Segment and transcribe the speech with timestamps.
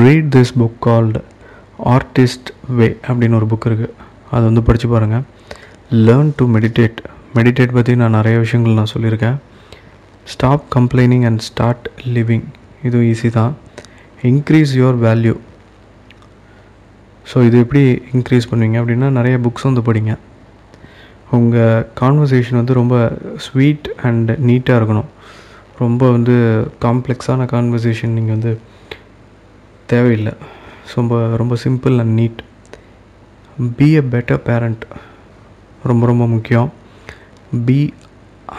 [0.00, 1.20] Read this book called
[1.94, 3.94] artist way அப்படின்னு ஒரு book இருக்குது
[4.34, 5.24] அது வந்து படித்து பாருங்கள்
[6.06, 7.00] லேர்ன் டு மெடிடேட்
[7.38, 9.36] மெடிடேட் பற்றி நான் நிறைய விஷயங்கள் நான் சொல்லியிருக்கேன்.
[10.32, 11.86] Stop complaining and start
[12.16, 12.46] living
[12.86, 13.52] இதுவும் ஈஸி தான்.
[14.30, 15.34] இன்க்ரீஸ் யுவர் வேல்யூ
[17.30, 17.82] ஸோ இது எப்படி
[18.16, 20.14] இன்க்ரீஸ் பண்ணுவீங்க அப்படின்னா நிறைய புக்ஸ் வந்து படிங்க.
[21.38, 22.96] உங்கள் கான்வர்சேஷன் வந்து ரொம்ப
[23.46, 25.10] ஸ்வீட் அண்ட் நீட்டாக இருக்கணும்.
[25.82, 26.34] ரொம்ப வந்து
[26.86, 28.52] காம்ப்ளெக்ஸான கான்வர்சேஷன் நீங்கள் வந்து
[29.94, 30.34] தேவையில்லை.
[30.96, 32.40] ரொம்ப ரொம்ப simple and need
[33.78, 34.84] be a better parent
[35.90, 36.68] ரொம்ப ரொம்ப முக்கியம்.
[37.66, 37.78] பி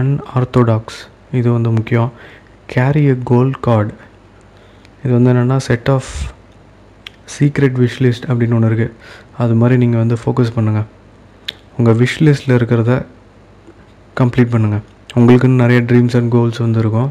[0.00, 0.98] அன்ஆர்த்தோடாக்ஸ்
[1.38, 2.10] இது வந்து முக்கியம்.
[2.74, 3.92] கேரி எ கோல்ட் கார்டு
[5.04, 6.10] இது வந்து என்னென்னா செட் ஆஃப்
[7.34, 8.94] சீக்ரெட் விஷ்லிஸ்ட் அப்படின்னு ஒன்று இருக்குது
[9.42, 10.88] அது மாதிரி நீங்கள் வந்து ஃபோக்கஸ் பண்ணுங்கள்
[11.78, 12.92] உங்கள் விஷ்லிஸ்ட்டில் இருக்கிறத
[14.20, 14.84] கம்ப்ளீட் பண்ணுங்கள்
[15.18, 17.10] உங்களுக்குன்னு நிறைய ட்ரீம்ஸ் அண்ட் கோல்ஸ் வந்து இருக்கும்.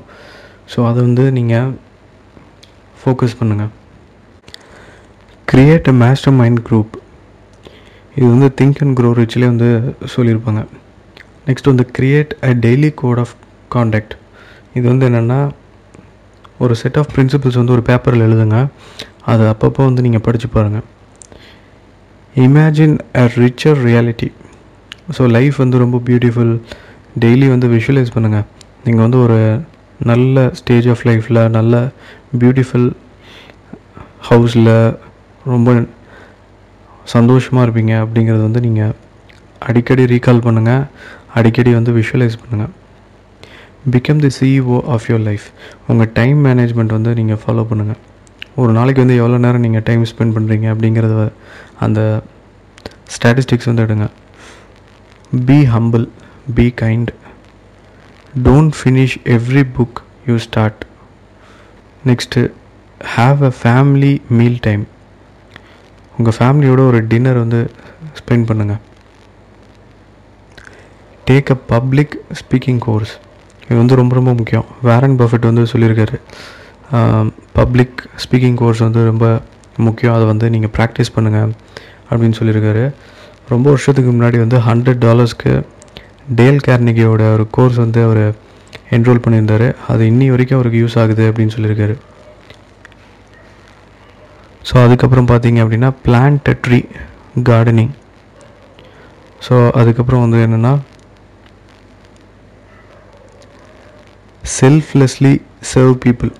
[0.71, 1.69] ஸோ அதை வந்து நீங்கள்
[3.01, 3.71] ஃபோக்கஸ் பண்ணுங்கள்
[5.51, 6.93] create a master mind group
[8.15, 9.69] இது வந்து திங்க் அண்ட் க்ரோ ரிச்சிலே வந்து
[10.13, 10.61] சொல்லியிருப்பாங்க.
[11.47, 13.33] நெக்ஸ்ட் வந்து create a daily code of
[13.75, 14.15] conduct
[14.77, 15.39] இது வந்து என்னென்னா
[16.63, 18.59] ஒரு செட் ஆஃப் பிரின்சிபிள்ஸ் வந்து ஒரு பேப்பரில் எழுதுங்க.
[19.31, 20.85] அது அப்பப்போ வந்து நீங்கள் படித்து பாருங்கள்
[22.35, 24.29] imagine a richer reality
[25.17, 26.53] so life வந்து ரொம்ப பியூட்டிஃபுல்
[27.23, 28.47] டெய்லி வந்து விஷுவலைஸ் பண்ணுங்கள்
[28.85, 29.39] நீங்கள் வந்து ஒரு
[30.11, 31.75] நல்ல ஸ்டேஜ் ஆஃப் லைஃப்பில் நல்ல
[32.41, 32.89] பியூட்டிஃபுல்
[34.29, 34.71] ஹவுஸில்
[35.47, 35.71] ரொம்ப
[37.05, 38.93] சந்தோஷமாக இருப்பீங்க அப்படிங்கிறது வந்து நீங்கள்
[39.59, 40.83] அடிக்கடி ரீகால் பண்ணுங்கள்
[41.33, 42.73] அடிக்கடி வந்து விஷுவலைஸ் பண்ணுங்கள்
[43.91, 45.45] become the CEO of your life
[45.87, 47.99] உங்கள் டைம் மேனேஜ்மெண்ட் வந்து நீங்கள் ஃபாலோ பண்ணுங்கள்
[48.55, 51.31] ஒரு நாளைக்கு வந்து எவ்வளோ நேரம் நீங்கள் டைம் ஸ்பெண்ட் பண்ணுறீங்க அப்படிங்கிறத
[51.79, 51.99] அந்த
[53.15, 54.07] ஸ்டாட்டிஸ்டிக்ஸ் வந்து எடுங்க.
[55.45, 56.05] Be humble
[56.55, 57.11] be kind
[58.43, 60.81] don't finish every book you start
[62.05, 62.43] next
[63.15, 64.83] have a family meal time
[66.17, 67.59] உங்கள் ஃபேமிலியோட ஒரு டின்னர் வந்து
[68.19, 68.81] ஸ்பெண்ட் பண்ணுங்கள்
[71.29, 73.13] take a public speaking course
[73.67, 74.65] இது வந்து ரொம்ப ரொம்ப முக்கியம்.
[74.89, 76.17] வேரன் பஃபெட் வந்து சொல்லியிருக்காரு.
[77.59, 79.25] பப்ளிக் ஸ்பீக்கிங் கோர்ஸ் வந்து ரொம்ப
[79.87, 80.13] முக்கியம்.
[80.17, 81.51] அதை வந்து நீங்கள் ப்ராக்டிஸ் பண்ணுங்கள்
[82.09, 82.83] அப்படின்னு சொல்லியிருக்காரு.
[83.53, 85.53] ரொம்ப வருஷத்துக்கு முன்னாடி வந்து ஹண்ட்ரட் டாலர்ஸ்க்கு
[86.39, 88.23] டேல் கேர்னிகியோட ஒரு கோர்ஸ் வந்து அவர்
[88.95, 89.67] என்ரோல் பண்ணியிருந்தார்.
[89.91, 91.95] அது இன்னி வரைக்கும் அவருக்கு யூஸ் ஆகுது அப்படின்னு சொல்லியிருக்காரு.
[94.67, 96.79] ஸோ அதுக்கப்புறம் பார்த்தீங்க அப்படின்னா பிளான்ட் ட்ரீ
[97.49, 97.93] கார்டனிங்
[99.45, 100.73] ஸோ அதுக்கப்புறம் வந்து என்னென்னா
[104.57, 105.33] செல்ஃப்லெஸ்லி
[105.71, 106.31] சர்வ் பீப்புள்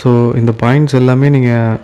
[0.00, 1.80] ஸோ இந்த பாயிண்ட்ஸ் எல்லாமே நீங்கள்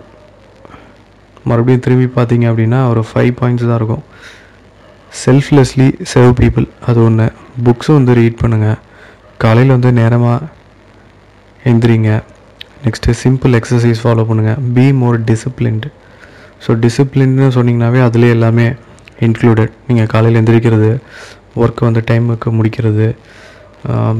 [1.49, 4.03] மறுபடியும் திரும்பி பார்த்தீங்க அப்படின்னா ஒரு ஃபைவ் பாயிண்ட்ஸ் தான் இருக்கும்.
[5.21, 7.25] செல்ஃப்லெஸ்லி சர்வ் பீப்புள் அது ஒன்று
[7.65, 8.81] புக்ஸும் வந்து ரீட் பண்ணுங்கள்
[9.43, 10.49] காலையில் வந்து நேரமாக
[11.71, 12.11] எந்திரிங்க.
[12.83, 15.89] நெக்ஸ்ட்டு சிம்பிள் எக்ஸசைஸ் ஃபாலோ பண்ணுங்கள் பி மோர் டிசிப்ளின்டு
[16.65, 18.67] ஸோ டிசிப்ளின்னு சொன்னிங்கனாவே அதுலேயே எல்லாமே
[19.27, 20.89] இன்க்ளூடட் நீங்கள் காலையில் எந்திரிக்கிறது
[21.63, 23.07] ஒர்க் வந்து டைமுக்கு முடிக்கிறது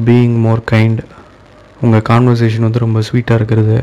[0.08, 1.02] பீயிங் மோர் கைண்ட்
[1.86, 3.78] உங்கள் கான்வர்சேஷன் வந்து ரொம்ப ஸ்வீட்டாக இருக்கிறது.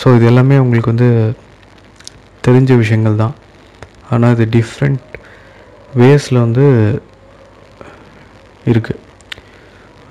[0.00, 1.08] ஸோ இது எல்லாமே உங்களுக்கு வந்து
[2.46, 3.34] தெரிஞ்ச விஷயங்கள் தான்.
[4.10, 5.02] ஆனால் இது டிஃப்ரெண்ட்
[6.00, 6.64] வேஸில் வந்து
[8.72, 9.00] இருக்குது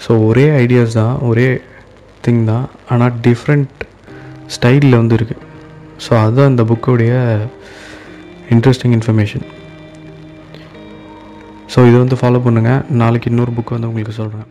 [0.06, 1.48] ஸோ ஒரே ஐடியாஸ் தான் ஒரே
[2.28, 2.70] திங் தான்.
[2.90, 3.72] ஆனால் டிஃப்ரெண்ட்
[4.56, 5.42] ஸ்டைலில் வந்து இருக்குது
[6.06, 7.14] ஸோ அதுதான் இந்த புக்கோடைய
[8.50, 9.46] இன்ட்ரெஸ்டிங் இன்ஃபர்மேஷன்
[11.74, 14.48] ஸோ இதை வந்து ஃபாலோ பண்ணுங்கள் நாளைக்கு இன்னொரு புக் வந்து உங்களுக்கு சொல்கிறேன்